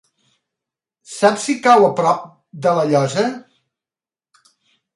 [1.15, 2.25] Saps si cau a prop
[2.65, 3.29] de La Llosa?